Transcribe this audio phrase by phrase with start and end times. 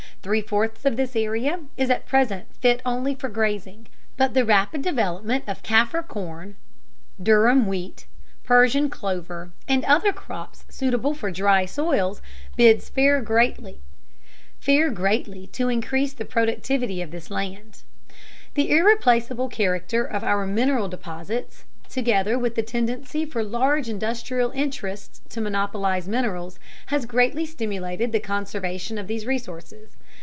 [0.23, 4.83] Three fourths of this area is at present fit only for grazing, but the rapid
[4.83, 6.57] development of kaffir corn,
[7.19, 8.05] durum wheat,
[8.43, 12.21] Persian clover, and other crops suitable for dry soils
[12.55, 13.79] bids fair greatly
[14.61, 17.81] to increase the productivity of this land.
[18.53, 25.19] The irreplaceable character of our mineral deposits, together with the tendency for large industrial interests
[25.29, 26.57] to monopolize minerals.
[26.85, 29.97] has greatly stimulated the conservation of these resources.